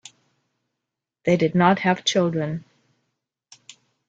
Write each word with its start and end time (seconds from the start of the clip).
They 1.25 1.37
did 1.37 1.53
not 1.53 1.77
have 1.77 2.03
children. 2.03 2.65